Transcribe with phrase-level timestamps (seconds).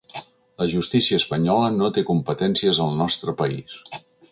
[0.61, 3.79] La justícia espanyola no té competències al nostre país.